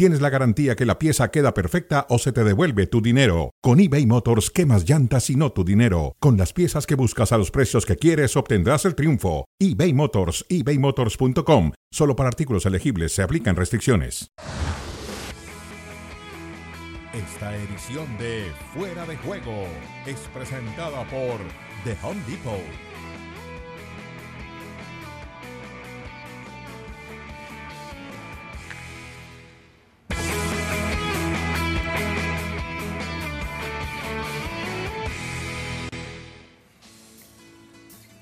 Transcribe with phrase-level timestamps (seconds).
[0.00, 3.50] tienes la garantía que la pieza queda perfecta o se te devuelve tu dinero.
[3.60, 6.16] Con eBay Motors, quemas llantas y no tu dinero.
[6.20, 9.44] Con las piezas que buscas a los precios que quieres, obtendrás el triunfo.
[9.58, 11.72] eBay Motors, ebaymotors.com.
[11.92, 14.28] Solo para artículos elegibles se aplican restricciones.
[17.12, 19.66] Esta edición de Fuera de Juego
[20.06, 21.40] es presentada por
[21.84, 22.89] The Home Depot.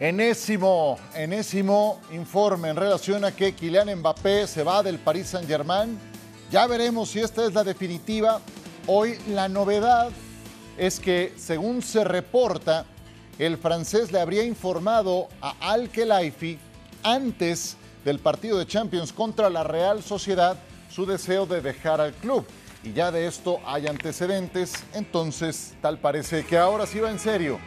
[0.00, 5.98] Enésimo, enésimo informe en relación a que Kylian Mbappé se va del Paris Saint-Germain.
[6.52, 8.40] Ya veremos si esta es la definitiva.
[8.86, 10.10] Hoy la novedad
[10.76, 12.86] es que, según se reporta,
[13.40, 16.60] el francés le habría informado a Al-Khelaifi
[17.02, 20.56] antes del partido de Champions contra la Real Sociedad
[20.88, 22.46] su deseo de dejar al club.
[22.84, 27.58] Y ya de esto hay antecedentes, entonces tal parece que ahora sí va en serio.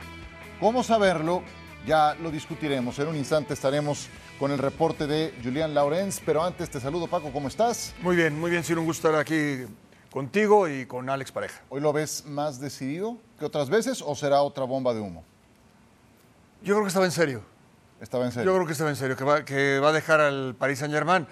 [0.62, 1.44] ¿Cómo saberlo?
[1.86, 3.00] Ya lo discutiremos.
[3.00, 7.32] En un instante estaremos con el reporte de Julián Laurens, pero antes te saludo Paco,
[7.32, 7.96] ¿cómo estás?
[8.02, 9.66] Muy bien, muy bien, sido un gusto estar aquí
[10.12, 11.62] contigo y con Alex Pareja.
[11.70, 15.24] ¿Hoy lo ves más decidido que otras veces o será otra bomba de humo?
[16.62, 17.42] Yo creo que estaba en serio.
[18.00, 18.52] Estaba en serio.
[18.52, 20.94] Yo creo que estaba en serio, que va, que va a dejar al Paris Saint
[20.94, 21.26] Germain.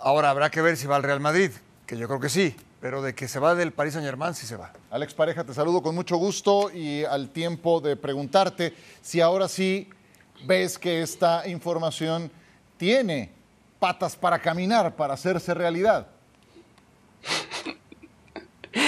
[0.00, 1.50] Ahora habrá que ver si va al Real Madrid,
[1.86, 4.44] que yo creo que sí, pero de que se va del Paris Saint Germain, sí
[4.44, 4.72] se va.
[4.90, 9.88] Alex Pareja, te saludo con mucho gusto y al tiempo de preguntarte si ahora sí
[10.44, 12.28] ves que esta información
[12.76, 13.30] tiene
[13.78, 16.08] patas para caminar, para hacerse realidad.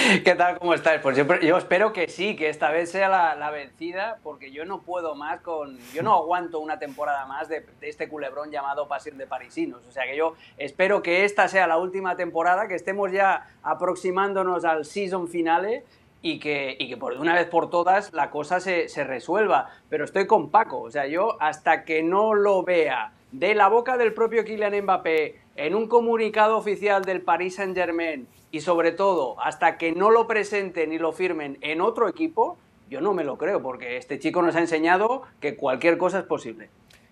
[0.05, 0.59] ¿Qué tal?
[0.59, 1.01] ¿Cómo estás?
[1.01, 4.83] Pues yo, yo, espero que sí, que esta vez sea la, vencida, porque yo no
[4.83, 5.79] puedo más con.
[5.95, 9.87] Yo no aguanto una temporada más de, este culebrón llamado Pasión de Parisinos.
[9.87, 14.67] O sea que yo espero que esta sea la última temporada, que estemos ya aproximándonos
[14.67, 15.85] al season finale
[16.21, 19.71] y que, y que por una vez por todas la cosa se, se resuelva.
[19.89, 23.97] Pero estoy con Paco, o sea, yo hasta que no lo vea de la boca
[23.97, 29.79] del propio Kylian Mbappé en un comunicado oficial del Paris Saint-Germain y sobre todo hasta
[29.79, 32.57] que no lo presenten y lo firmen en otro equipo,
[32.89, 36.25] yo no me lo creo, porque este chico nos ha enseñado que cualquier cosa es
[36.25, 36.71] posible.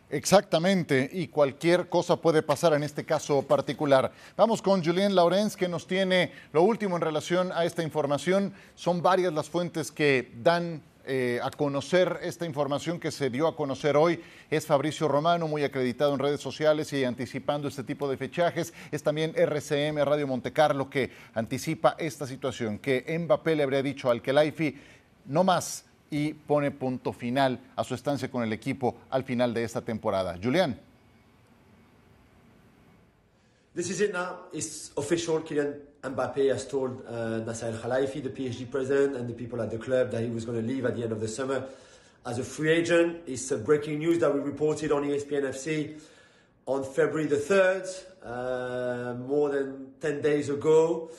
[0.09, 4.13] Exactamente, y cualquier cosa puede pasar en este caso particular.
[4.37, 8.55] Vamos con Julien Laurens, que nos tiene lo último en relación a esta información.
[8.77, 13.57] Son varias las fuentes que dan eh, a conocer esta información que se dio a
[13.57, 14.21] conocer hoy.
[14.51, 18.73] Es Fabricio Romano, muy acreditado en redes sociales y anticipando este tipo de fechajes.
[18.91, 24.23] Es también RCM Radio Montecarlo que anticipa esta situación, que Mbappé le habría dicho al
[24.23, 24.77] Kelaifi,
[25.27, 29.65] no más, y pone punto final a su estancia con el equipo al final de
[29.65, 30.39] esta temporada.
[30.41, 30.79] Julián.
[33.75, 34.49] This is it now.
[34.53, 35.43] It's official.
[35.43, 39.71] Kylian Mbappe has told uh, Nasser Al Khelaifi, the PSG president, and the people at
[39.71, 41.65] the club that he was going to leave at the end of the summer
[42.27, 43.21] as a free agent.
[43.27, 46.01] It's breaking news that we reported on ESPN FC
[46.67, 47.87] on February the 3rd,
[48.25, 51.11] uh, more than 10 days ago.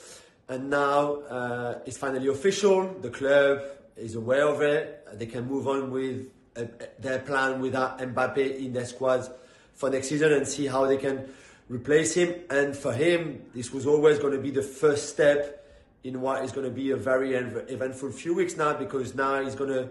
[0.48, 2.94] And now uh, it's finally official.
[3.00, 3.62] The club
[3.96, 5.06] is aware of it.
[5.14, 6.64] They can move on with uh,
[6.98, 9.30] their plan without Mbappe in their squads
[9.72, 11.26] for next season and see how they can
[11.68, 12.34] replace him.
[12.50, 15.60] And for him, this was always going to be the first step
[16.02, 19.54] in what is going to be a very eventful few weeks now because now he's
[19.54, 19.88] going to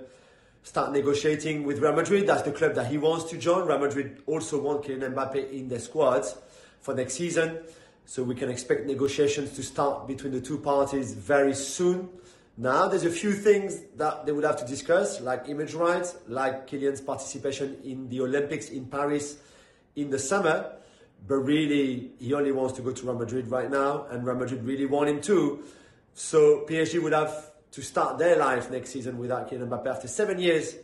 [0.62, 2.28] start negotiating with Real Madrid.
[2.28, 3.68] That's the club that he wants to join.
[3.68, 6.38] Real Madrid also want Kylian Mbappe in their squads
[6.82, 7.60] for next season.
[8.06, 12.10] So we can expect negotiations to start between the two parties very soon.
[12.56, 16.68] Now, there's a few things that they would have to discuss, like image rights, like
[16.68, 19.38] Kylian's participation in the Olympics in Paris
[19.96, 20.74] in the summer.
[21.28, 24.64] But really, he only wants to go to Real Madrid right now, and Real Madrid
[24.66, 25.64] really want him too.
[26.14, 30.40] So PSG would have to start their life next season without Kylian Mbappe after seven
[30.40, 30.76] years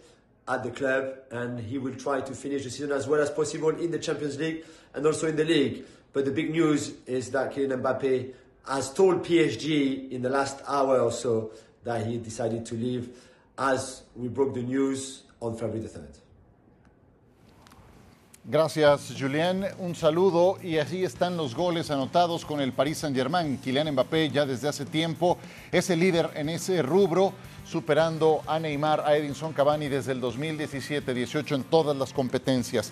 [0.47, 3.69] at the club, and he will try to finish the season as well as possible
[3.69, 5.83] in the Champions League and also in the league.
[6.13, 8.33] But the big news is that Kylian Mbappe
[8.67, 11.51] has told PSG in the last hour or so
[11.83, 13.09] that he decided to leave
[13.57, 16.28] as we broke the news on February the 3rd.
[18.51, 19.63] Gracias, Julien.
[19.77, 20.57] Un saludo.
[20.63, 23.59] Y así están los goles anotados con el Paris Saint-Germain.
[23.59, 25.37] Kylian Mbappé ya desde hace tiempo
[25.71, 27.31] es el líder en ese rubro,
[27.63, 32.91] superando a Neymar, a Edinson Cavani desde el 2017-18 en todas las competencias.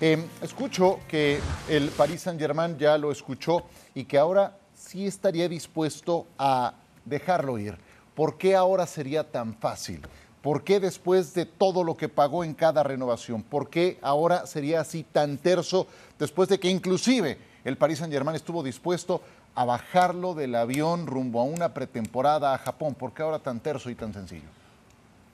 [0.00, 1.38] Em, escucho que
[1.68, 3.62] el Paris Saint-Germain ya lo escuchó
[3.94, 6.74] y que ahora sí estaría dispuesto a
[7.04, 7.78] dejarlo ir.
[8.16, 10.02] ¿Por qué ahora sería tan fácil?
[10.46, 13.42] ¿Por qué después de todo lo que pagó en cada renovación?
[13.42, 15.88] ¿Por qué ahora sería así tan terso
[16.20, 19.22] después de que inclusive el Paris Saint-Germain estuvo dispuesto
[19.56, 22.94] a bajarlo del avión rumbo a una pretemporada a Japón?
[22.94, 24.46] ¿Por qué ahora tan terso y tan sencillo?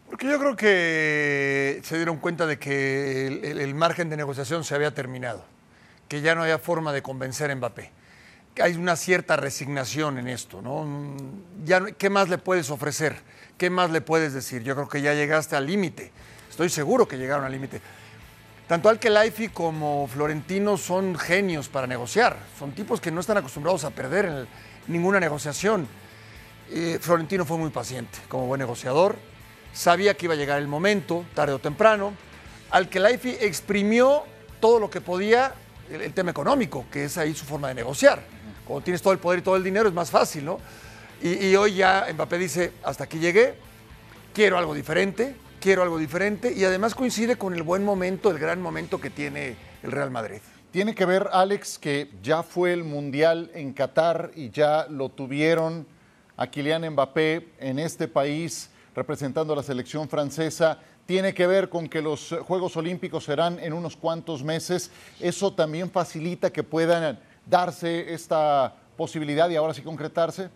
[0.08, 4.94] Porque yo creo que se dieron cuenta de que el, margen de negociación se había
[4.94, 5.44] terminado,
[6.08, 7.90] que ya no había forma de convencer a Mbappé.
[8.62, 10.86] Hay una cierta resignación en esto, ¿no?
[11.66, 13.16] Ya, ¿Qué más le puedes ofrecer?
[13.58, 14.62] ¿Qué más le puedes decir?
[14.62, 16.10] Yo creo que ya llegaste al límite.
[16.50, 17.80] Estoy seguro que llegaron al límite.
[18.68, 22.36] Tanto Alkelaifi como Florentino son genios para negociar.
[22.58, 24.46] Son tipos que no están acostumbrados a perder en
[24.88, 25.86] ninguna negociación.
[26.70, 29.16] Eh, Florentino fue muy paciente como buen negociador.
[29.72, 32.14] Sabía que iba a llegar el momento, tarde o temprano.
[32.70, 34.24] Alkelaifi exprimió
[34.60, 35.52] todo lo que podía
[35.90, 38.22] el, el, tema económico, que es ahí su forma de negociar.
[38.64, 40.58] Cuando tienes todo el poder y todo el dinero es más fácil, ¿no?
[41.24, 43.54] Y, hoy ya Mbappé dice, hasta aquí llegué,
[44.34, 48.60] quiero algo diferente, quiero algo diferente y además coincide con el buen momento, el gran
[48.60, 49.54] momento que tiene
[49.84, 50.40] el Real Madrid.
[50.72, 55.86] Tiene que ver, Alex, que ya fue el Mundial en Qatar y ya lo tuvieron
[56.36, 60.80] a Kylian Mbappé en este país representando a la selección francesa.
[61.06, 64.90] Tiene que ver con que los Juegos Olímpicos serán en unos cuantos meses.
[65.20, 70.50] Eso también facilita que puedan darse esta posibilidad y ahora sí concretarse.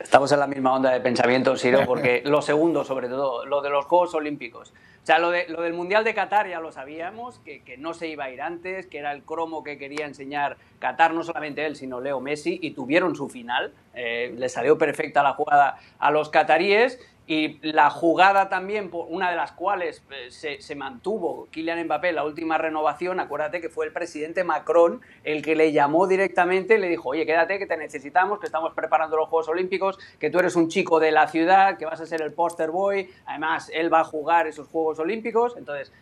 [0.00, 3.70] Estamos en la misma onda de pensamiento, Siro, porque lo segundo, sobre todo, lo de
[3.70, 4.72] los Juegos Olímpicos.
[5.02, 7.94] O sea, lo, de, lo del Mundial de Qatar ya lo sabíamos, que, que, no
[7.94, 11.64] se iba a ir antes, que era el cromo que quería enseñar Qatar, no solamente
[11.64, 13.72] él, sino Leo Messi, y tuvieron su final.
[13.94, 19.36] Eh, le salió perfecta la jugada a los cataríes y la jugada también, una de
[19.36, 23.92] las cuales eh, se, se, mantuvo Kylian Mbappé, la última renovación, acuérdate que fue el
[23.92, 28.40] presidente Macron el que le llamó directamente y le dijo, oye, quédate, que te necesitamos,
[28.40, 31.84] que estamos preparando los Juegos Olímpicos, que tú eres un chico de la ciudad, que
[31.84, 35.92] vas a ser el poster boy, además él va a jugar esos Juegos Olímpicos, entonces...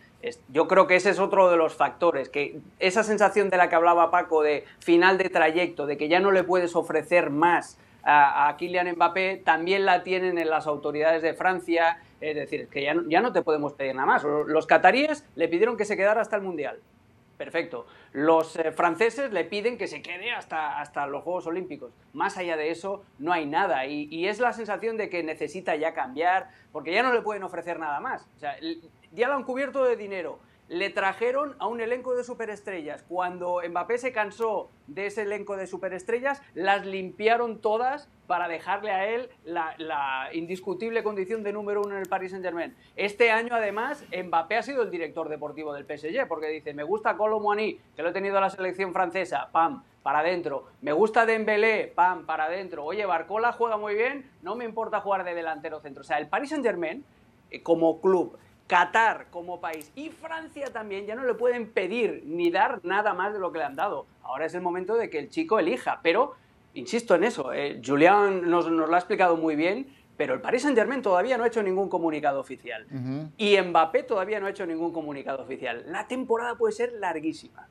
[0.49, 3.75] Yo creo que ese es otro de los factores, que esa sensación de la que
[3.75, 8.55] hablaba Paco de final de trayecto, de que ya no le puedes ofrecer más a,
[8.57, 12.01] Kylian Mbappé también la tienen en las autoridades de Francia.
[12.21, 14.23] Es decir, que ya no, ya no te podemos pedir nada más.
[14.23, 16.79] Los cataríes le pidieron que se quedara hasta el Mundial.
[17.37, 17.85] Perfecto.
[18.13, 21.93] Los eh, franceses le piden que se quede hasta, hasta los Juegos Olímpicos.
[22.13, 23.85] Más allá de eso, no hay nada.
[23.85, 27.79] Y, es la sensación de que necesita ya cambiar, porque ya no le pueden ofrecer
[27.79, 28.27] nada más.
[29.11, 30.39] Ya lo han cubierto de dinero.
[30.69, 33.03] Le trajeron a un elenco de superestrellas.
[33.03, 39.07] Cuando Mbappé se cansó de ese elenco de superestrellas, las limpiaron todas para dejarle a
[39.07, 42.75] él la, indiscutible condición de número uno en el Paris Saint-Germain.
[42.95, 47.15] Este año, además, Mbappé ha sido el director deportivo del PSG, porque dice, me gusta
[47.15, 50.65] Colomboani, que lo he tenido a la selección francesa, pam, para adentro.
[50.81, 52.83] Me gusta Dembélé, pam, para adentro.
[52.83, 56.01] Oye, Barcola juega muy bien, no me importa jugar de delantero centro.
[56.01, 57.03] O sea, el Paris Saint-Germain,
[57.49, 58.37] eh, como club,
[58.67, 63.33] Qatar como país y Francia también ya no le pueden pedir ni dar nada más
[63.33, 64.05] de lo que le han dado.
[64.23, 66.35] Ahora es el momento de que el chico elija, pero
[66.73, 69.87] insisto en eso, eh, Julián nos, nos, lo ha explicado muy bien,
[70.17, 73.31] pero el Paris Saint Germain todavía no ha hecho ningún comunicado oficial uh -huh.
[73.37, 75.85] y Mbappé todavía no ha hecho ningún comunicado oficial.
[75.87, 77.67] La temporada puede ser larguísima.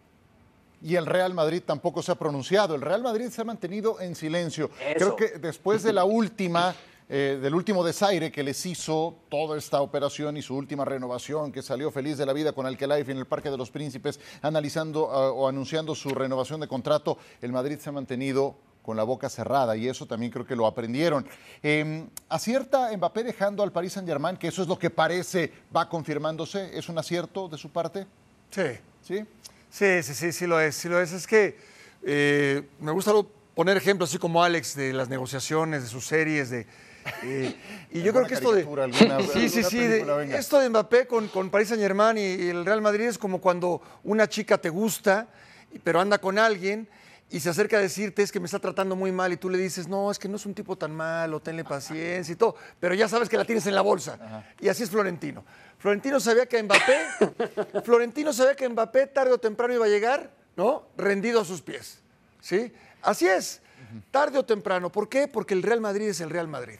[0.82, 2.74] Y el Real Madrid tampoco se ha pronunciado.
[2.74, 4.70] El Real Madrid se ha mantenido en silencio.
[4.80, 5.16] Eso.
[5.16, 6.74] Creo que después de la última
[7.08, 11.62] eh, del último desaire que les hizo toda esta operación y su última renovación, que
[11.62, 15.40] salió feliz de la vida con Alkelife en el Parque de los Príncipes, analizando uh,
[15.40, 19.76] o anunciando su renovación de contrato, el Madrid se ha mantenido con la boca cerrada
[19.76, 21.26] y eso también creo que lo aprendieron.
[21.62, 25.88] Eh, ¿Acierta Mbappé dejando al Paris Saint Germain, que eso es lo que parece va
[25.88, 26.76] confirmándose?
[26.76, 28.06] ¿Es un acierto de su parte?
[28.50, 28.62] Sí.
[29.02, 29.24] ¿Sí?
[29.70, 30.74] Sí, sí, sí, sí lo es.
[30.76, 31.12] Sí lo es.
[31.12, 31.58] Es que
[32.04, 33.12] eh, me gusta
[33.54, 36.66] poner ejemplos así como Alex de las negociaciones, de sus series, de,
[37.22, 37.54] eh,
[37.90, 38.62] y yo creo que esto de.
[38.82, 39.78] Alguna, sí, sí, sí.
[39.78, 43.18] De, esto de Mbappé con, con Paris Saint Germain y, y, el Real Madrid es
[43.18, 45.28] como cuando una chica te gusta,
[45.82, 46.88] pero anda con alguien
[47.28, 49.58] y se acerca a decirte es que me está tratando muy mal y tú le
[49.58, 52.94] dices, no, es que no es un tipo tan malo, tenle paciencia y todo, pero
[52.94, 54.18] ya sabes que la tienes en la bolsa.
[54.20, 54.44] Ajá.
[54.60, 55.44] Y así es Florentino.
[55.78, 56.98] Florentino sabía que Mbappé,
[57.84, 60.86] Florentino sabía que Mbappé tarde o temprano iba a llegar, ¿no?
[60.96, 62.00] Rendido a sus pies.
[62.40, 62.72] ¿Sí?
[63.02, 63.60] Así es.
[64.10, 64.90] Tarde o temprano.
[64.90, 65.26] ¿Por qué?
[65.26, 66.78] Porque el Real Madrid es el Real Madrid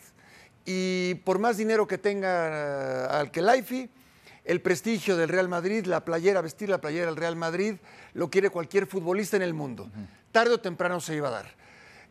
[0.67, 3.89] y por más dinero que tenga uh, Alkelaifi,
[4.45, 7.77] el prestigio del Real Madrid, la playera, vestir la playera del Real Madrid,
[8.15, 9.85] lo quiere cualquier futbolista en el mundo.
[9.85, 10.07] Uh -huh.
[10.33, 11.55] Tarde o temprano se iba a dar.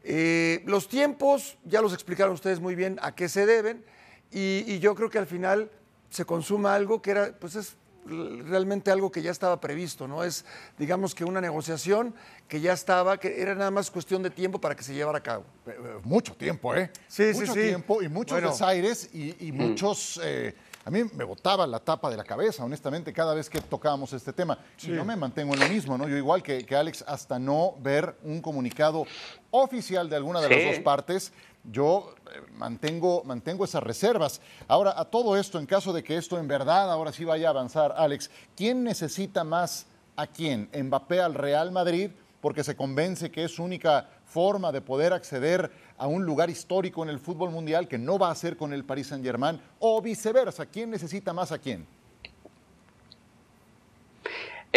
[0.04, 3.84] Eh, los tiempos, ya los explicaron ustedes muy bien a qué se deben,
[4.32, 5.70] y, y, yo creo que al final
[6.10, 10.24] se consuma algo que era, pues es realmente algo que ya estaba previsto, ¿no?
[10.24, 10.46] Es,
[10.78, 12.14] digamos que una negociación
[12.48, 15.24] que ya estaba, que era nada más cuestión de tiempo para que se llevara a
[15.24, 15.44] cabo.
[15.66, 16.92] Eh, eh, mucho tiempo, ¿eh?
[17.08, 17.68] Sí, mucho sí, sí.
[17.68, 18.52] tiempo y muchos Bueno.
[18.52, 20.20] desaires y, y muchos...
[20.24, 20.54] eh,
[20.88, 24.32] a mí me botaba la tapa de la cabeza, honestamente, cada vez que tocábamos este
[24.32, 24.60] tema.
[24.84, 26.08] Y no me mantengo en lo mismo, ¿no?
[26.08, 29.08] Yo igual que, que Alex, hasta no ver un comunicado
[29.50, 30.66] oficial de alguna de las Sí.
[30.68, 31.34] dos partes,
[31.72, 34.42] yo eh, mantengo, mantengo esas reservas.
[34.68, 37.52] Ahora, a todo esto, en caso de que esto en verdad ahora sí vaya a
[37.52, 40.70] avanzar, Alex, ¿quién necesita más a quién?
[40.74, 42.12] ¿Mbappé al Real Madrid?
[42.42, 47.04] Porque se convence que es su única forma de poder acceder a un lugar histórico
[47.04, 50.66] en el fútbol mundial que no va a ser con el Paris Saint-Germain, o viceversa,
[50.66, 51.88] ¿quién necesita más a quién?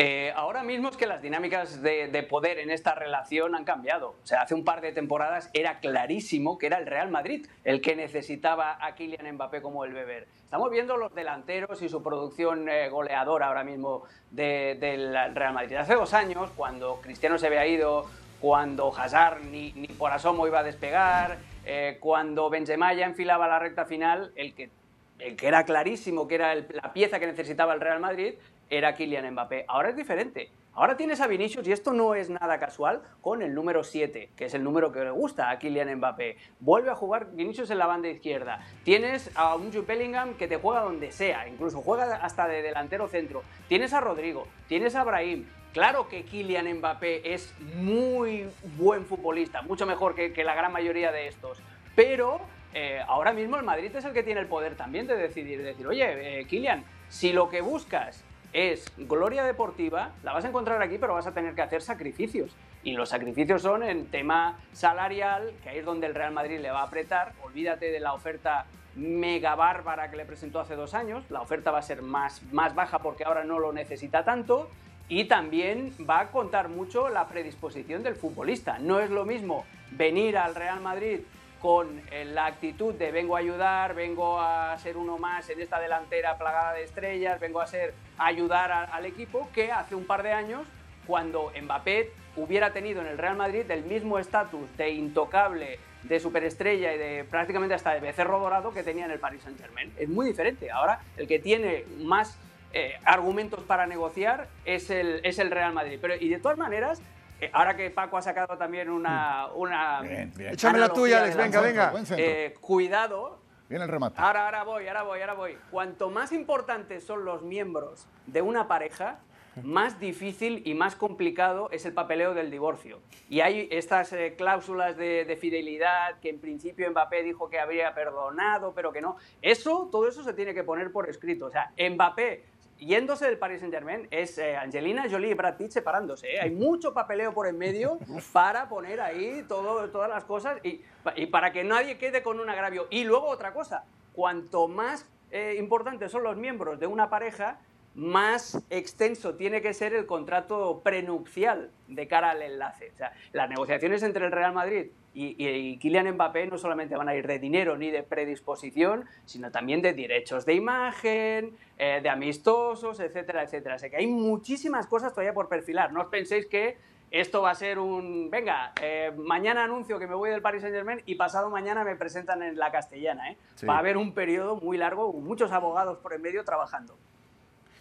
[0.01, 4.11] Eh, ahora mismo es que las dinámicas de, de poder en esta relación han cambiado.
[4.23, 7.81] O sea, hace un par de temporadas era clarísimo que era el Real Madrid el
[7.81, 10.29] que necesitaba a Kylian Mbappé como el beber.
[10.45, 15.75] Estamos viendo los delanteros y su producción eh, goleadora ahora mismo de- del Real Madrid.
[15.75, 18.07] Hace dos años, cuando Cristiano se había ido,
[18.41, 23.59] cuando Hazard ni, ni por asomo iba a despegar, eh, cuando Benzema ya enfilaba la
[23.59, 24.71] recta final, el que
[25.19, 28.35] el que era clarísimo que era el- la pieza que necesitaba el Real Madrid
[28.71, 29.65] era Kylian Mbappé.
[29.69, 30.51] Ahora es diferente.
[30.79, 34.45] Ahora tienes a Vinicius, y esto no es nada casual, con el número 7, que
[34.45, 36.37] es el número que le gusta a Kylian Mbappé.
[36.61, 38.65] Vuelve a jugar Vinicius en la banda izquierda.
[38.85, 43.43] Tienes a un Jude que te juega donde sea, incluso juega hasta de delantero centro.
[43.67, 45.47] Tienes a Rodrigo, tienes a Brahim.
[45.73, 51.27] Claro que Kylian Mbappé es muy buen futbolista, mucho mejor que, la gran mayoría de
[51.27, 51.59] estos.
[51.97, 52.41] Pero
[52.73, 55.89] eh, ahora mismo el Madrid es el que tiene el poder también de decidir, decir,
[55.89, 60.99] oye, eh, Kylian, si lo que buscas es gloria deportiva, la vas a encontrar aquí,
[60.99, 62.57] pero vas a tener que hacer sacrificios.
[62.83, 66.71] Y los sacrificios son en tema salarial, que ahí es donde el Real Madrid le
[66.71, 67.33] va a apretar.
[67.43, 71.25] Olvídate de la oferta mega bárbara que le presentó hace dos años.
[71.31, 74.71] La oferta va a ser más, más baja porque ahora no lo necesita tanto.
[75.09, 78.79] Y también va a contar mucho la predisposición del futbolista.
[78.79, 81.21] No es lo mismo venir al Real Madrid
[81.61, 85.81] con eh, la actitud de vengo a ayudar, vengo a ser uno más en esta
[85.81, 90.33] delantera plagada de estrellas, vengo a ser ayudar al equipo, que hace un par de
[90.33, 90.67] años,
[91.07, 96.95] cuando Mbappé hubiera tenido en el Real Madrid el mismo estatus de intocable, de superestrella
[96.95, 99.93] y de prácticamente hasta de becerro dorado que tenía en el Paris Saint Germain.
[99.99, 100.71] Es muy diferente.
[100.71, 102.39] Ahora el que tiene más
[102.73, 105.99] eh, argumentos para negociar es el, es el Real Madrid.
[106.01, 107.03] Pero, y de todas maneras,
[107.53, 109.47] ahora que Paco ha sacado también una...
[109.55, 110.55] una Bien, bien.
[110.55, 111.91] Échame la tuya, Alex, la- venga, venga.
[111.91, 112.25] Buen centro.
[112.27, 114.21] eh, cuidado, Viene el remate.
[114.21, 115.59] ahora, ahora voy, ahora voy, ahora voy.
[115.71, 119.19] Cuanto más importantes son los miembros de una pareja,
[119.65, 123.01] más difícil y más complicado es el papeleo del divorcio.
[123.29, 127.93] Y hay estas eh, cláusulas de, de fidelidad que en principio Mbappé dijo que habría
[127.93, 129.17] perdonado, pero que no.
[129.43, 131.47] Eso, todo eso se tiene que poner por escrito.
[131.47, 132.45] O sea, Mbappé
[132.79, 136.27] yéndose del Paris Saint Germain es eh, Angelina Jolie y Brad Pitt separándose.
[136.27, 136.41] ¿eh?
[136.41, 137.99] Hay mucho papeleo por en medio
[138.33, 142.87] para poner ahí todo, todas las cosas y para que nadie quede con un agravio.
[142.91, 147.59] Y luego otra cosa, cuanto más eh, importantes son los miembros de una pareja,
[147.95, 152.91] más extenso tiene que ser el contrato prenupcial de cara al enlace.
[152.95, 156.95] O sea, las negociaciones entre el Real Madrid y, y- y Kylian Mbappé no solamente
[156.97, 162.01] van a ir de dinero ni de predisposición, sino también de derechos de imagen, eh,
[162.03, 163.75] de amistosos, etcétera, etcétera.
[163.75, 165.93] O sea que hay muchísimas cosas todavía por perfilar.
[165.93, 166.77] No os penséis que
[167.11, 170.77] esto va a ser un, venga, eh, mañana anuncio que me voy del Paris Saint
[170.77, 173.31] Germain y pasado mañana me presentan en la castellana.
[173.33, 173.37] ¿eh?
[173.57, 173.67] Sí.
[173.67, 176.97] Va a haber un periodo muy largo, muchos abogados por en medio trabajando.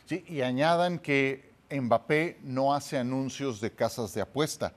[0.07, 4.71] Sí, y añadan que Mbappé no hace anuncios de casas de apuesta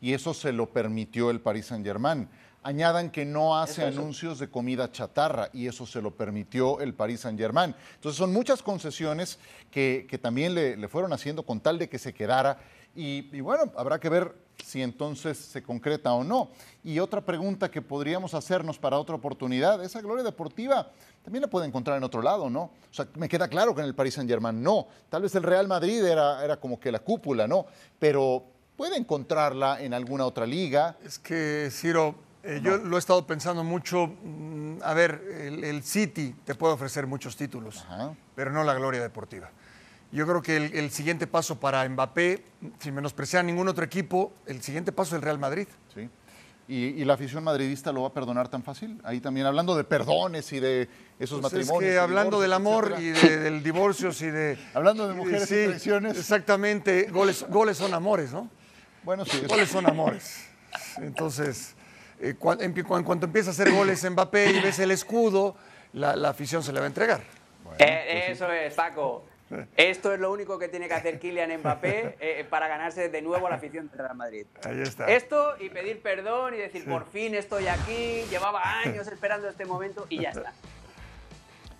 [0.00, 2.28] y eso se lo permitió el Paris Saint-Germain.
[2.62, 4.00] Añadan que no hace Eso, eso.
[4.00, 7.74] anuncios de comida chatarra y eso se lo permitió el Paris Saint-Germain.
[7.96, 9.40] Entonces son muchas concesiones
[9.72, 12.58] que, que también le, le fueron haciendo con tal de que se quedara
[12.94, 14.34] y, y bueno, habrá que ver
[14.64, 16.50] si entonces se concreta o no.
[16.84, 20.90] Y otra pregunta que podríamos hacernos para otra oportunidad, esa gloria deportiva
[21.22, 22.62] también la puede encontrar en otro lado, ¿no?
[22.62, 24.86] O sea, me queda claro que en el Paris Saint-Germain no.
[25.08, 27.66] Tal vez el Real Madrid era, era como que la cúpula, ¿no?
[27.98, 28.44] Pero
[28.76, 30.96] puede encontrarla en alguna otra liga.
[31.04, 34.06] Es que, Ciro, eh, yo lo he estado pensando mucho.
[34.06, 38.14] mm, A ver, el, el City te puede ofrecer muchos títulos, Ajá.
[38.36, 39.50] pero no la gloria deportiva.
[40.12, 42.42] Yo creo que el, el siguiente paso para Mbappé,
[42.78, 45.66] sin menospreciar a ningún otro equipo, el siguiente paso es el Real Madrid.
[45.94, 46.08] ¿sí?
[46.68, 49.00] Y, y la afición madridista lo va a perdonar tan fácil.
[49.04, 51.92] Ahí también hablando de perdones y de esos Pues es matrimonios.
[51.92, 54.58] que hablando del amor y de- del divorcios y de...
[54.74, 56.16] Hablando de y mujeres y traiciones.
[56.18, 58.48] Exactamente, goles, goles son amores, ¿no?
[59.04, 59.36] Bueno, sí.
[59.38, 60.44] eso- Goles son amores.
[60.98, 61.74] Entonces,
[62.20, 65.56] eh, cuan- en, cuan- cuando empieza a hacer goles Mbappé y ves el escudo,
[65.92, 67.20] la, la afición se le va a entregar.
[67.62, 68.32] Bueno, Eh, pues sí.
[68.32, 69.24] eso es, Paco.
[69.76, 73.48] Esto es lo único que tiene que hacer Kylian Mbappé eh, para ganarse de nuevo
[73.48, 74.46] la afición del Real Madrid.
[74.64, 75.06] Ahí está.
[75.06, 80.06] Esto y pedir perdón y decir, por fin estoy aquí, llevaba años esperando este momento
[80.08, 80.52] y ya está.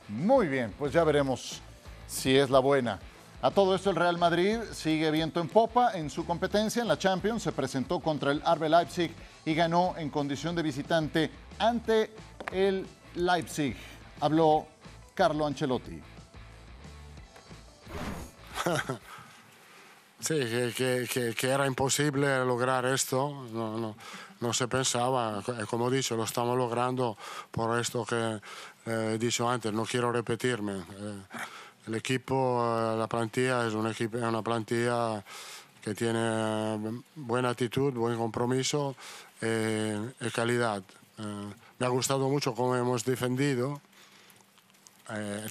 [0.08, 1.60] Muy bien, pues ya veremos
[2.06, 3.00] si es la buena.
[3.42, 6.98] A todo esto el Real Madrid sigue viento en popa en su competencia en la
[6.98, 7.42] Champions.
[7.42, 9.12] Se presentó contra el RB Leipzig
[9.44, 12.10] y ganó en condición de visitante ante
[12.52, 13.76] el Leipzig.
[14.20, 14.66] Habló
[15.14, 16.00] Carlo Ancelotti.
[20.18, 23.96] Sí, que, que, que, era imposible lograr esto, no, no,
[24.40, 27.18] no, se pensaba, como he dicho, lo estamos logrando
[27.50, 28.40] por esto que
[28.86, 30.72] eh, he dicho antes, no quiero repetirme.
[30.72, 31.22] Eh,
[31.88, 35.22] el equipo, eh, la plantilla es un equipo, una plantilla
[35.82, 38.96] que tiene buena actitud, buen compromiso
[39.42, 40.82] y calidad.
[41.78, 43.80] me ha gustado mucho cómo hemos defendido,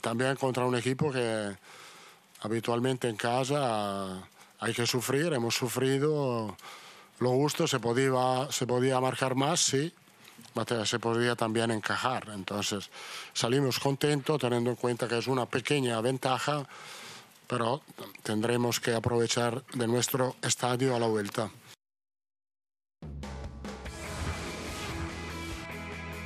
[0.02, 1.56] también contra un equipo que
[2.42, 4.28] habitualmente en casa
[4.60, 6.56] hay que sufrir, hemos sufrido,
[7.20, 9.94] lo gusto, se podía, se podía marcar más, sí,
[10.86, 12.30] se podía también encajar.
[12.34, 12.90] Entonces
[13.34, 16.68] salimos contentos teniendo en cuenta que es una pequeña ventaja,
[17.48, 17.82] pero
[18.24, 21.50] tendremos que aprovechar de nuestro estadio a la vuelta.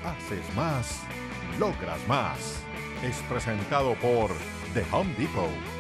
[0.05, 1.01] Haces más,
[1.59, 2.37] logras más.
[3.03, 4.31] Es presentado por
[4.73, 5.78] The Home Depot.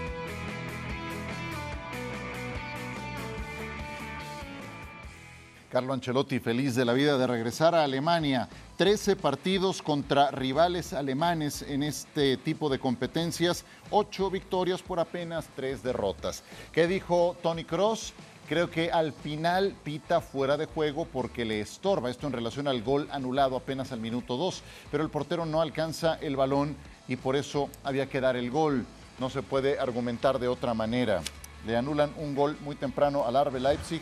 [5.69, 8.49] Carlo Ancelotti feliz de la vida de regresar a Alemania.
[8.77, 15.83] 13 partidos contra rivales alemanes en este tipo de competencias, 8 victorias por apenas 3
[15.83, 16.43] derrotas.
[16.71, 18.13] ¿Qué dijo Tony Cross?
[18.47, 22.81] Creo que al final pita fuera de juego porque le estorba esto en relación al
[22.81, 26.75] gol anulado apenas al minuto 2, pero el portero no alcanza el balón
[27.07, 28.87] y por eso había que dar el gol.
[29.19, 31.21] No se puede argumentar de otra manera.
[31.67, 34.01] Le anulan un gol muy temprano al Arbe Leipzig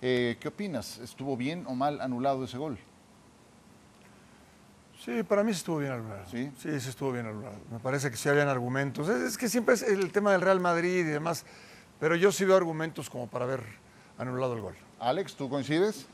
[0.00, 0.98] eh, ¿Qué opinas?
[0.98, 2.78] ¿Estuvo bien o mal anulado ese gol?
[4.98, 6.26] Sí, para mí sí estuvo bien anulado.
[6.26, 6.50] ¿Sí?
[6.58, 7.56] Sí, sí estuvo bien anulado.
[7.70, 9.08] Me parece que sí habían argumentos.
[9.08, 11.46] Es, que siempre es el tema del Real Madrid y demás,
[12.00, 13.62] pero yo sí veo argumentos como para haber
[14.18, 14.74] anulado el gol.
[14.98, 16.06] Alex, ¿tú coincides?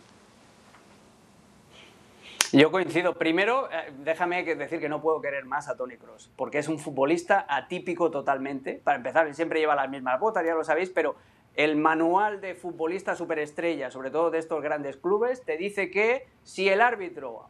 [2.52, 3.14] Yo coincido.
[3.14, 6.78] Primero, eh, déjame decir que no puedo querer más a Tony Cross, porque es un
[6.78, 8.74] futbolista atípico totalmente.
[8.84, 11.16] Para empezar, él siempre lleva las mismas botas, ya lo sabéis, pero
[11.56, 16.68] el manual de futbolista superestrella, sobre todo de estos grandes clubes, te dice que si
[16.68, 17.48] el árbitro,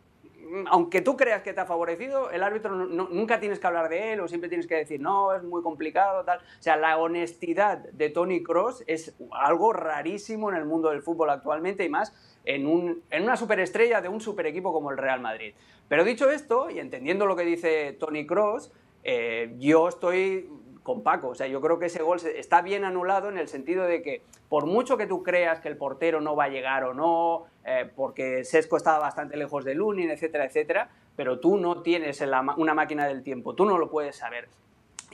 [0.67, 4.21] aunque tú creas que te ha favorecido, el árbitro nunca tienes que hablar de él
[4.21, 6.39] o siempre tienes que decir, no, es muy complicado, tal.
[6.39, 11.31] O sea, la honestidad de Tony Cross es algo rarísimo en el mundo del fútbol
[11.31, 12.15] actualmente y más
[12.45, 15.55] en, un, en una superestrella de un super equipo como el Real Madrid.
[15.89, 18.71] Pero dicho esto, y entendiendo lo que dice Tony Cross,
[19.03, 20.49] eh, yo estoy
[20.85, 21.31] con Paco.
[21.31, 24.23] O sea, yo creo que ese gol está bien anulado en el sentido de que
[24.49, 27.91] por mucho que tú creas que el portero no va a llegar o no, eh,
[27.97, 33.07] porque Sesco estaba bastante lejos de Lunin, etcétera, etcétera, pero tú no tienes una máquina
[33.09, 34.49] del tiempo, tú no lo puedes saber.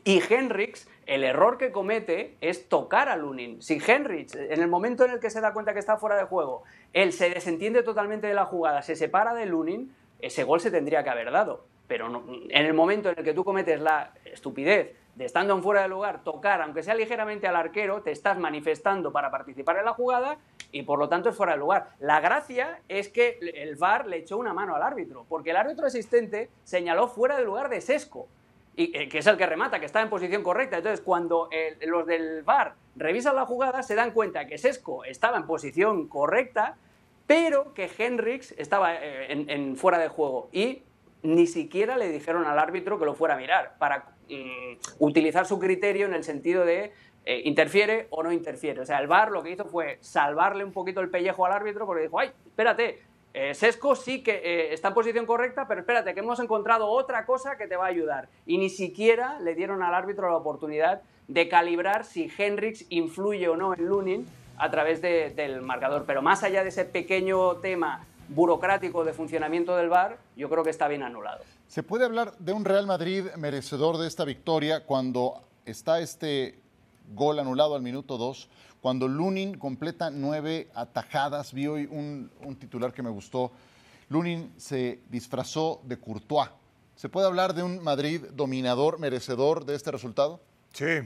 [0.03, 3.61] Y Henrix, el error que comete es tocar a Lunin.
[3.63, 6.25] Si Henrix, en el momento en el que se da cuenta que está fuera de
[6.25, 10.71] juego, él se desentiende totalmente de la jugada, se separa de Lunin, ese gol se
[10.71, 11.65] tendría que haber dado.
[11.87, 15.83] Pero en el momento en el que tú cometes la estupidez de estando en fuera
[15.83, 19.93] de lugar, tocar, aunque sea ligeramente al arquero, te estás manifestando para participar en la
[19.93, 20.39] jugada
[20.73, 21.91] y por lo tanto es fuera de lugar.
[21.99, 25.87] La gracia es que el VAR le echó una mano al árbitro, porque el árbitro
[25.87, 28.29] asistente señaló fuera de lugar de Sesco,
[28.77, 30.77] y, eh, que es el que remata, que está en posición correcta.
[30.77, 31.51] Entonces, cuando
[31.87, 36.77] los del VAR revisan la jugada, se dan cuenta que Sesco estaba en posición correcta,
[37.27, 40.49] pero que Henrix estaba eh, en fuera de juego.
[40.53, 40.83] Y
[41.23, 45.59] ni siquiera le dijeron al árbitro que lo fuera a mirar para mm, utilizar su
[45.59, 46.93] criterio en el sentido de
[47.25, 48.81] eh, interfiere o no interfiere.
[48.81, 51.87] O sea, el VAR lo que hizo fue salvarle un poquito el pellejo al árbitro
[51.87, 53.03] porque dijo, ay, espérate,
[53.35, 57.27] eh, Sesco sí que eh, está en posición correcta, pero espérate, que hemos encontrado otra
[57.27, 58.29] cosa que te va a ayudar.
[58.47, 63.57] Y ni siquiera le dieron al árbitro la oportunidad de calibrar si Henrix influye o
[63.57, 66.05] no en Lunin a través del marcador.
[66.07, 70.71] Pero más allá de ese pequeño tema burocrático de funcionamiento del VAR, yo creo que
[70.71, 71.43] está bien anulado.
[71.67, 76.59] ¿Se puede hablar de un Real Madrid merecedor de esta victoria cuando está este
[77.15, 78.49] gol anulado al minuto 2?
[78.81, 83.53] Cuando Lunin completa nueve atajadas, vi hoy un, un titular que me gustó.
[84.09, 86.49] Lunin se disfrazó de Courtois.
[86.97, 90.41] ¿Se puede hablar de un Madrid dominador, merecedor de este resultado?
[90.73, 91.01] Sí,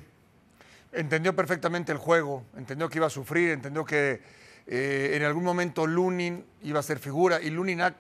[0.93, 4.21] entendió perfectamente el juego, entendió que iba a sufrir, entendió que
[4.67, 7.95] eh, en algún momento Lunin iba a ser figura y Lunin ha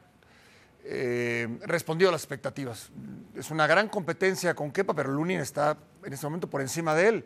[0.84, 2.90] eh, respondido a las expectativas.
[3.34, 7.08] Es una gran competencia con Kepa, pero Lunin está en este momento por encima de
[7.08, 7.24] él.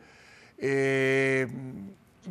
[0.59, 1.47] Eh,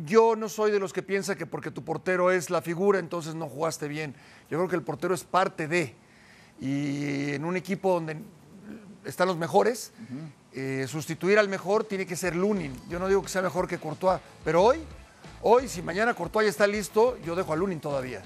[0.04, 3.34] yo no soy de los que piensa que porque tu portero es la figura, entonces
[3.34, 4.14] no jugaste bien.
[4.50, 5.94] Yo creo que el portero es parte de.
[6.60, 8.18] Y en un equipo donde
[9.04, 9.92] están los mejores,
[10.86, 12.72] sustituir al mejor tiene que ser Lunin.
[12.88, 14.78] Yo no digo que sea mejor que Courtois, pero hoy,
[15.42, 18.22] hoy, si mañana Courtois está listo, yo dejo a Lunin todavía.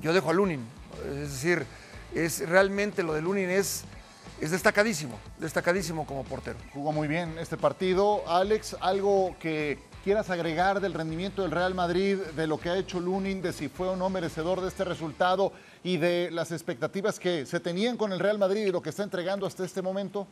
[0.00, 0.64] Yo dejo a Lunin.
[1.08, 1.66] Es decir,
[2.14, 3.84] es realmente lo de Lunin es,
[4.40, 6.58] es destacadísimo, destacadísimo como portero.
[6.72, 8.22] Jugó muy bien este partido.
[8.28, 13.00] Alex, algo que quieras agregar del rendimiento del Real Madrid, de lo que ha hecho
[13.00, 15.52] Lunin, de si fue o no merecedor de este resultado
[15.84, 19.02] y de las expectativas que se tenían con el Real Madrid y lo que está
[19.02, 20.26] entregando hasta este momento?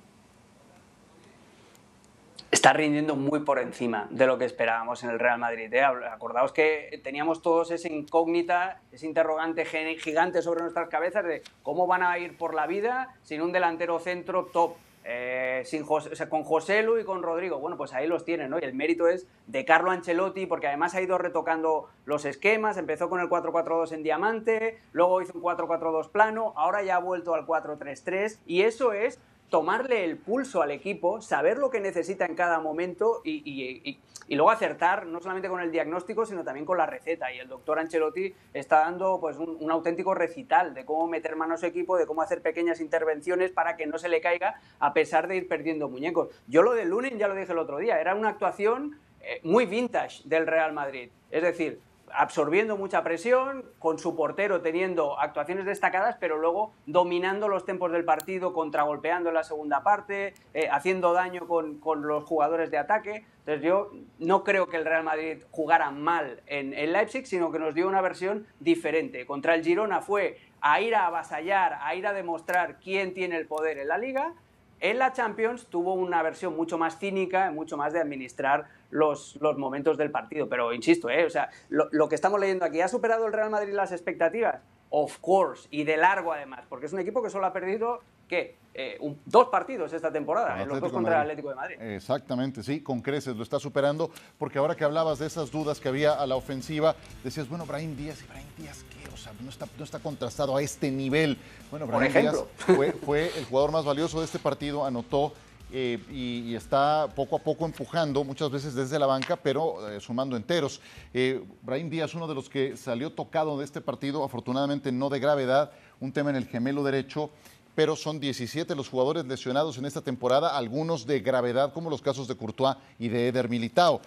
[2.50, 5.70] Está rindiendo muy por encima de lo que esperábamos en el Real Madrid.
[5.70, 5.82] ¿eh?
[5.82, 12.02] Acordaos que teníamos todos esa incógnita, ese interrogante gigante sobre nuestras cabezas de cómo van
[12.02, 14.76] a ir por la vida sin un delantero centro top
[15.10, 17.58] eh, sin con José Lu y con Rodrigo.
[17.60, 18.58] Bueno, pues ahí los tienen, ¿no?
[18.58, 22.76] Y el mérito es de Carlo Ancelotti, porque además ha ido retocando los esquemas.
[22.76, 27.34] Empezó con el 4-4-2 en diamante, luego hizo un 4-4-2 plano, ahora ya ha vuelto
[27.34, 28.38] al 4-3-3.
[28.44, 33.22] Y eso es tomarle el pulso al equipo, saber lo que necesita en cada momento
[33.24, 37.32] y, luego acertar no solamente con el diagnóstico, sino también con la receta.
[37.32, 41.66] Y el doctor Ancelotti está dando pues, un, auténtico recital de cómo meter mano a
[41.66, 45.36] equipo, de cómo hacer pequeñas intervenciones para que no se le caiga a pesar de
[45.36, 46.28] ir perdiendo muñecos.
[46.46, 49.66] Yo lo de Lunin ya lo dije el otro día, era una actuación eh, muy
[49.66, 51.10] vintage del Real Madrid.
[51.30, 51.80] Es decir,
[52.14, 58.04] absorbiendo mucha presión, con su portero teniendo actuaciones destacadas, pero luego dominando los tempos del
[58.04, 63.24] partido, contragolpeando en la segunda parte, eh, haciendo daño con, los jugadores de ataque.
[63.40, 67.58] Entonces yo no creo que el Real Madrid jugara mal en, el Leipzig, sino que
[67.58, 69.26] nos dio una versión diferente.
[69.26, 73.46] Contra el Girona fue a ir a avasallar, a ir a demostrar quién tiene el
[73.46, 74.34] poder en la liga.
[74.80, 79.58] En la Champions tuvo una versión mucho más cínica, mucho más de administrar los, los
[79.58, 80.48] momentos del partido.
[80.48, 81.24] Pero insisto, ¿eh?
[81.24, 84.60] o sea, lo, que estamos leyendo aquí, ¿ha superado el Real Madrid las expectativas?
[84.90, 88.56] Of course, y de largo además, porque es un equipo que solo ha perdido, ¿qué?
[88.72, 91.76] Eh, dos partidos esta temporada, los dos contra el Atlético de Madrid.
[91.80, 95.88] Exactamente, sí, con creces lo está superando, porque ahora que hablabas de esas dudas que
[95.88, 99.12] había a la ofensiva, decías, bueno, Brian Díaz, ¿y Brian Díaz qué?
[99.12, 101.36] O sea, no está, no está contrastado a este nivel.
[101.70, 105.34] Bueno, Brian Díaz fue, fue el jugador más valioso de este partido, anotó
[105.70, 110.36] eh, y, está poco a poco empujando, muchas veces desde la banca, pero eh, sumando
[110.36, 110.80] enteros.
[111.12, 115.20] Eh, Brahim Díaz, uno de los que salió tocado de este partido, afortunadamente no de
[115.20, 117.30] gravedad, un tema en el gemelo derecho,
[117.74, 122.26] pero son 17 los jugadores lesionados en esta temporada, algunos de gravedad, como los casos
[122.28, 124.00] de Courtois y de Eder Militao.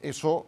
[0.00, 0.46] eso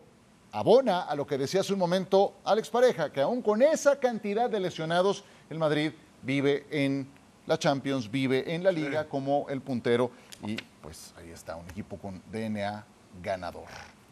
[0.53, 4.49] abona a lo que decía hace un momento Alex Pareja, que aún con esa cantidad
[4.49, 7.07] de lesionados, el Madrid vive en
[7.47, 10.11] la Champions, vive en la liga como el puntero
[10.47, 12.85] y pues ahí está, un equipo con DNA
[13.23, 13.67] ganador.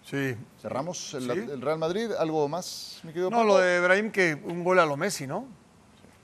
[0.05, 0.37] Sí.
[0.61, 2.13] Cerramos el, Real Madrid.
[2.19, 5.47] ¿Algo más, mi querido No, lo de Ibrahim, que un gol a lo Messi, ¿no?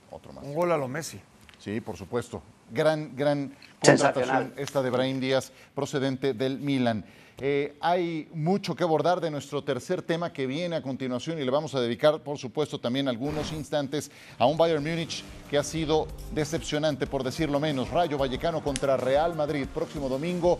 [0.09, 0.43] Otro más.
[0.43, 1.21] Un gol a lo Messi.
[1.59, 2.41] Sí, por supuesto.
[2.71, 7.05] Gran, gran contratación esta de Brahim Díaz, procedente del Milan.
[7.41, 11.51] Eh, hay mucho que abordar de nuestro tercer tema que viene a continuación y le
[11.51, 16.07] vamos a dedicar, por supuesto, también algunos instantes a un Bayern Múnich que ha sido
[16.31, 17.89] decepcionante, por decirlo menos.
[17.89, 20.59] Rayo Vallecano contra Real Madrid, próximo domingo.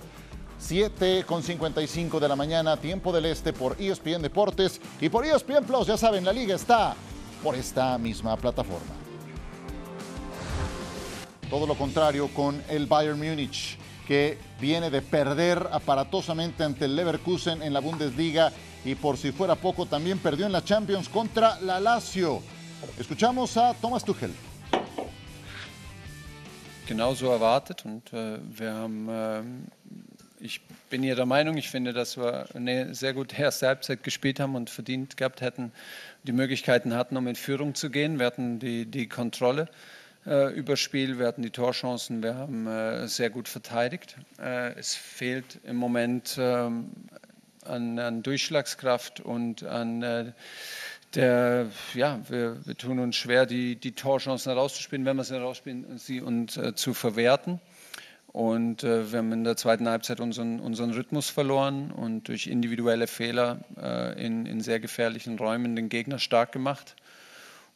[0.58, 5.66] 7 con 55 de la mañana, tiempo del este por ESPN Deportes y por ESPN
[5.66, 5.88] Plus.
[5.88, 6.96] Ya saben, la liga está
[7.42, 8.96] por esta misma plataforma.
[11.50, 17.62] Todo lo contrario con el Bayern Múnich que viene de perder aparatosamente ante el Leverkusen
[17.62, 18.52] en la Bundesliga
[18.84, 22.42] y por si fuera poco también perdió en la Champions contra la Lazio.
[23.00, 24.32] Escuchamos a Thomas Tuchel.
[26.88, 29.42] Genauso erwartet und äh, wir haben, äh,
[30.40, 34.40] ich bin hier der Meinung, ich finde, dass wir eine sehr gute erste Halbzeit gespielt
[34.40, 35.72] haben und verdient gehabt hätten,
[36.24, 38.20] die Möglichkeiten hatten, um in Führung zu gehen.
[38.20, 39.68] Wir hatten die, die Kontrolle.
[40.26, 44.18] Äh, Überspiel, wir hatten die Torchancen, wir haben äh, sehr gut verteidigt.
[44.40, 46.92] Äh, es fehlt im Moment ähm,
[47.64, 50.32] an, an, Durchschlagskraft und an äh,
[51.14, 55.98] der, ja, wir, wir, tun uns schwer, die, die Torchancen herauszuspielen, wenn wir sie herausspielen,
[55.98, 57.60] sie und äh, zu verwerten.
[58.36, 63.08] Und äh, wir haben in der zweiten Halbzeit unseren, unseren Rhythmus verloren und durch individuelle
[63.08, 66.98] Fehler äh, in, in, sehr gefährlichen Räumen den Gegner stark gemacht.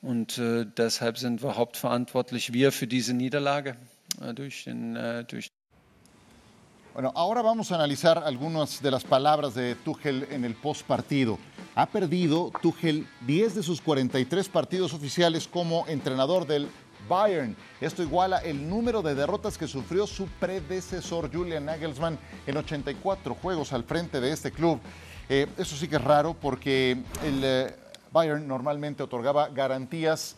[0.02, 3.76] Und äh, deshalb sind wir hauptverantwortlich, wir für diese Niederlage
[4.22, 4.32] äh.
[4.32, 5.26] Äh,
[6.94, 11.38] Bueno, ahora vamos a analizar algunas de las palabras de Tuchel en el post partido.
[11.76, 16.68] Ha perdido Tuchel 10 de sus 43 partidos oficiales como entrenador del
[17.08, 17.56] Bayern.
[17.80, 23.72] Esto iguala el número de derrotas que sufrió su predecesor Julian Nagelsmann en 84 juegos
[23.72, 24.80] al frente de este club.
[25.30, 27.76] Eh, eso sí que es raro porque el eh,
[28.12, 30.36] Bayern normalmente otorgaba garantías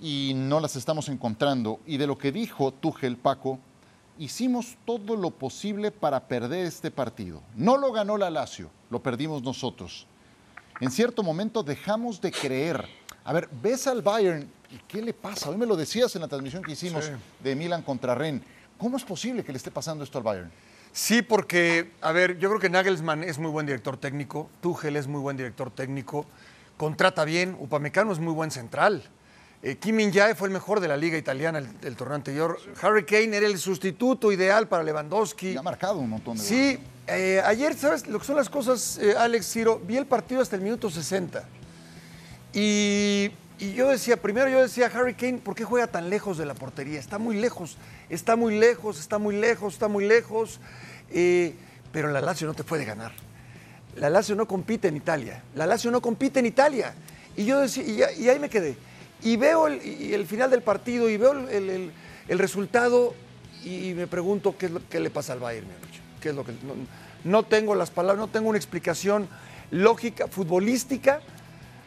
[0.00, 1.80] y no las estamos encontrando.
[1.86, 3.58] Y de lo que dijo Tuchel Paco,
[4.18, 7.42] hicimos todo lo posible para perder este partido.
[7.54, 10.06] No lo ganó la Lazio, lo perdimos nosotros.
[10.80, 12.88] En cierto momento dejamos de creer.
[13.24, 15.50] A ver, ves al Bayern y ¿qué le pasa?
[15.50, 17.10] Hoy me lo decías en la transmisión que hicimos
[17.42, 18.42] de Milan contra Ren.
[18.76, 20.50] ¿Cómo es posible que le esté pasando esto al Bayern?
[20.92, 25.06] Sí, porque, a ver, yo creo que Nagelsmann es muy buen director técnico, Tuchel es
[25.06, 26.26] muy buen director técnico,
[26.78, 29.02] contrata bien, Upamecano es muy buen central.
[29.62, 32.58] Eh, Kim Jae fue el mejor de la liga italiana el, el, torneo anterior.
[32.80, 35.50] Harry Kane era el sustituto ideal para Lewandowski.
[35.50, 38.98] Y ha marcado un montón de Sí, eh, ayer, ¿sabes lo que son las cosas,
[38.98, 39.80] eh, Alex Ciro?
[39.84, 41.44] Vi el partido hasta el minuto 60.
[42.52, 46.46] Y, y, yo decía, primero yo decía, Harry Kane, ¿por qué juega tan lejos de
[46.46, 47.00] la portería?
[47.00, 47.76] Está muy lejos,
[48.08, 50.60] está muy lejos, está muy lejos, está muy lejos.
[51.10, 51.54] Eh,
[51.90, 53.12] pero la Lazio no te puede ganar.
[54.00, 55.42] La Lazio no compite en Italia.
[55.54, 56.94] La Lazio no compite en Italia.
[57.36, 58.76] Y yo decía, y, y ahí me quedé.
[59.22, 61.90] Y veo el, y el, final del partido y veo el, el,
[62.28, 63.14] el resultado
[63.64, 66.00] y me pregunto qué, es lo, qué, le pasa al Bayern Múnich.
[66.20, 66.74] ¿Qué es lo que no,
[67.24, 69.28] no, tengo las palabras, no tengo una explicación
[69.70, 71.20] lógica, futbolística.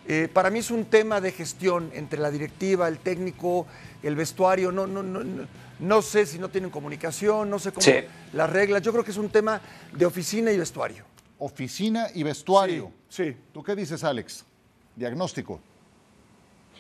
[0.07, 3.67] Eh, para mí es un tema de gestión entre la directiva, el técnico,
[4.03, 4.71] el vestuario.
[4.71, 5.47] No, no, no, no,
[5.79, 7.93] no sé si no tienen comunicación, no sé cómo Sí.
[8.33, 8.81] las reglas.
[8.81, 9.61] Yo creo que es un tema
[9.93, 11.05] de oficina y vestuario.
[11.43, 12.91] Oficina y vestuario.
[13.09, 13.37] Sí, sí.
[13.51, 14.45] ¿Tú qué dices, Alex?
[14.95, 15.59] Diagnóstico.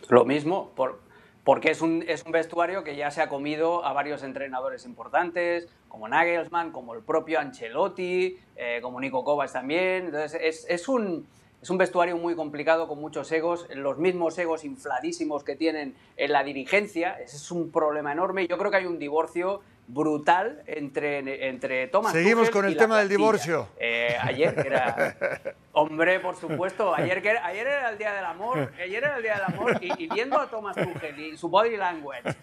[0.07, 1.01] Lo mismo, por,
[1.43, 5.67] porque es un, es un vestuario que ya se ha comido a varios entrenadores importantes,
[5.87, 10.05] como Nagelsmann, como el propio Ancelotti, eh, como Nico Kovac también.
[10.05, 11.25] Entonces, es, es, un,
[11.61, 16.31] es un vestuario muy complicado con muchos egos, los mismos egos infladísimos que tienen en
[16.31, 17.19] la dirigencia.
[17.19, 18.47] Ese es un problema enorme.
[18.47, 22.77] Yo creo que hay un divorcio brutal entre, entre Thomas Seguimos Tuchel con el y
[22.77, 23.67] tema del divorcio.
[23.77, 25.17] Eh, ayer que era...
[25.73, 29.23] Hombre, por supuesto, ayer, que era, ayer era el Día del Amor, ayer era el
[29.23, 32.35] Día del Amor y, y viendo a Thomas Tuchel y su body language,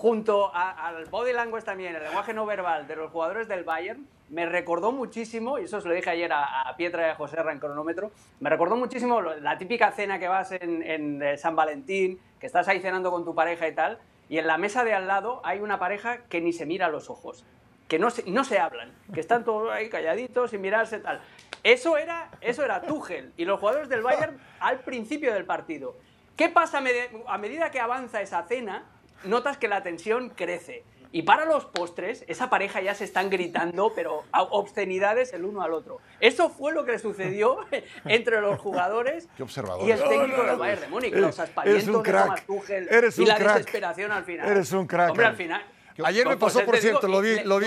[0.00, 4.46] junto al body language también, el lenguaje no verbal de los jugadores del Bayern, me
[4.46, 7.58] recordó muchísimo, y eso se lo dije ayer a, a Pietra y a José en
[7.58, 8.10] cronómetro,
[8.40, 13.10] me recordó muchísimo la típica cena que vas en, San Valentín, que estás ahí cenando
[13.10, 13.98] con tu pareja y tal,
[14.30, 17.10] y en la mesa de al lado hay una pareja que ni se mira los
[17.10, 17.44] ojos,
[17.86, 21.20] que no se, no se hablan, que están todos ahí calladitos sin mirarse tal.
[21.62, 25.94] Eso era, eso era Tuchel y los jugadores del Bayern al principio del partido.
[26.36, 26.82] ¿Qué pasa
[27.26, 28.86] a medida que avanza esa cena?
[29.24, 30.84] Notas que la tensión crece.
[31.12, 35.60] Y para los postres, esa pareja ya se están gritando, pero a- obscenidades el uno
[35.62, 35.98] al otro.
[36.20, 37.58] Eso fue lo que sucedió
[38.04, 39.86] entre los jugadores Qué observador.
[39.88, 40.48] y el técnico no, no.
[40.50, 41.10] del Bayern de Múnich.
[41.12, 42.24] Eres- Los aspavientos eres un de.
[42.26, 43.56] Thomas Tuchel Eres y un la crack.
[43.58, 44.48] desesperación al final.
[44.48, 45.64] Eres un crack, Hombre, al final...
[46.02, 47.66] Ayer me Pues, pasó, por cierto, lo vi, lo vi.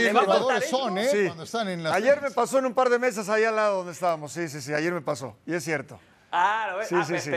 [0.67, 1.07] son, ¿eh?
[1.11, 1.25] Sí.
[1.27, 3.77] Cuando están en las Ayer me pasó en un par de mesas ahí al lado
[3.79, 4.31] donde estábamos.
[4.31, 4.73] Sí, sí, sí.
[4.73, 5.35] Ayer me pasó.
[5.45, 5.99] Y es cierto.
[6.31, 6.87] Ah, lo ves.
[6.87, 7.31] Sí, Ah, sí, sí.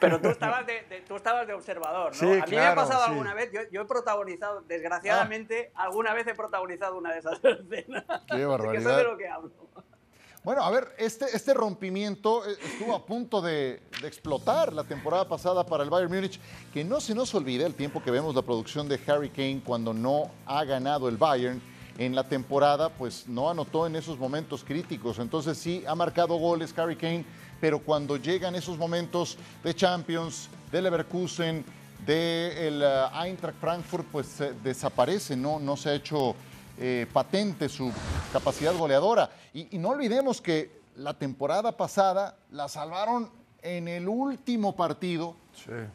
[0.00, 2.18] Pe- Pero tú estabas de, de- tú estabas de observador, ¿no?
[2.18, 3.10] Sí, a mí me ha pasado sí.
[3.10, 8.04] alguna vez, yo, yo he protagonizado, desgraciadamente, alguna vez he protagonizado una de esas escenas.
[8.08, 8.96] Así que sé barbaridad.
[8.96, 9.50] de lo que hablo.
[10.42, 15.28] Bueno, a ver, este, este rompimiento eh, estuvo a punto de, de explotar la temporada
[15.28, 16.40] pasada para el Bayern Múnich.
[16.72, 19.92] Que no se nos olvide el tiempo que vemos la producción de Harry Kane cuando
[19.92, 21.60] no ha ganado el Bayern
[21.98, 25.18] en la temporada, pues no anotó en esos momentos críticos.
[25.18, 27.26] Entonces sí, ha marcado goles Harry Kane,
[27.60, 31.64] pero cuando llegan esos momentos de Champions, de Leverkusen,
[32.06, 32.82] del
[33.14, 36.34] Eintracht Frankfurt, pues eh, desaparece, no, no se ha hecho
[36.78, 37.92] eh, patente su
[38.32, 39.30] capacidad goleadora.
[39.52, 43.30] Y, y no olvidemos que la temporada pasada la salvaron
[43.62, 45.36] en el último partido,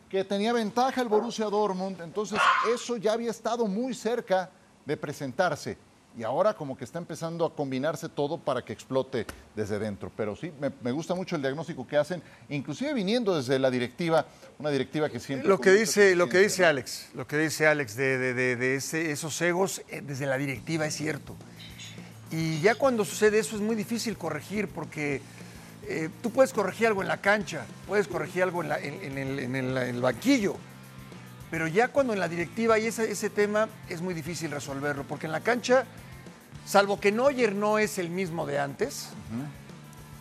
[0.09, 2.39] que tenía ventaja el Borussia Dortmund, entonces
[2.71, 4.49] eso ya había estado muy cerca
[4.85, 5.77] de presentarse.
[6.17, 10.09] Y ahora como que está empezando a combinarse todo para que explote desde dentro.
[10.15, 14.25] Pero sí, me, me gusta mucho el diagnóstico que hacen, inclusive viniendo desde la directiva,
[14.57, 15.49] una directiva que siempre...
[15.49, 16.65] Lo que dice, lo que dice.
[16.65, 20.37] Alex, lo que dice Alex de, de- de- de ese- esos egos eh, desde la
[20.37, 21.35] directiva es cierto.
[22.31, 25.21] Y ya cuando sucede eso es muy difícil corregir porque
[25.87, 29.17] eh, tú puedes corregir algo en la cancha, puedes corregir algo en, la- en- en
[29.17, 30.55] el, el- en el banquillo,
[31.51, 35.25] pero ya cuando en la directiva hay ese, ese tema es muy difícil resolverlo porque
[35.27, 35.85] en la cancha,
[36.65, 39.09] salvo que Neuer no es el mismo de antes,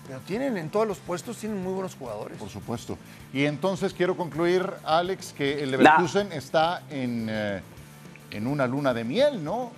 [0.07, 2.37] pero tienen en todos los puestos tienen muy buenos jugadores.
[2.39, 2.99] Por supuesto.
[3.33, 7.63] Y entonces quiero concluir, Alex, que el Leverkusen está en, eh,
[8.31, 9.73] en una luna de miel, ¿no?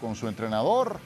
[0.00, 0.98] Con su entrenador.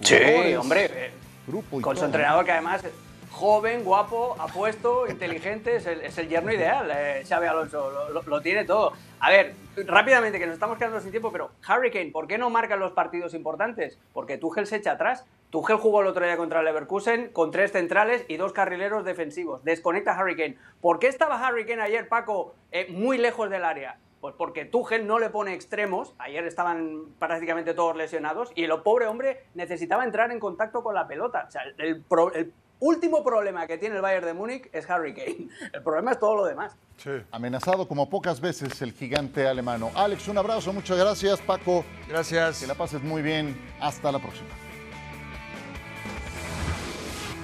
[0.00, 0.14] Sí,
[0.58, 0.90] hombre.
[0.92, 1.10] eh,
[1.46, 2.82] Grupo y Con su entrenador que además
[3.30, 8.40] joven, guapo, apuesto, inteligente, es el, es el yerno ideal, eh, Xavi Alonso, lo, lo,
[8.40, 8.92] tiene todo.
[9.20, 9.54] A ver,
[9.86, 12.92] rápidamente, que nos estamos quedando sin tiempo, pero Harry Kane, ¿por qué no marcan los
[12.92, 13.98] partidos importantes?
[14.12, 15.24] Porque Tuchel se echa atrás.
[15.50, 19.64] Tuchel jugó el otro día contra el Leverkusen con tres centrales y dos carrileros defensivos.
[19.64, 20.56] Desconecta Kane.
[20.80, 23.98] ¿Por qué estaba Harry Kane ayer, Paco, eh, muy lejos del área?
[24.20, 29.06] Pues porque Tuchel no le pone extremos, ayer estaban prácticamente todos lesionados, y el pobre
[29.06, 31.46] hombre necesitaba entrar en contacto con la pelota.
[31.48, 32.04] O sea, el,
[32.34, 35.48] el último problema que tiene el Bayern de Múnich es Harry Kane.
[35.72, 36.76] El problema es todo lo demás.
[36.96, 37.10] Sí.
[37.30, 39.90] Amenazado como pocas veces el gigante alemano.
[39.94, 41.40] Alex, un abrazo, muchas gracias.
[41.40, 42.60] Paco, gracias.
[42.60, 43.56] Que la pases muy bien.
[43.80, 44.48] Hasta la próxima.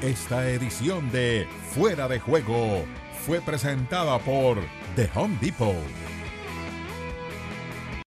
[0.02, 2.84] Esta edición de Fuera de Juego
[3.24, 4.58] fue presentada por
[4.96, 6.03] The Home Depot.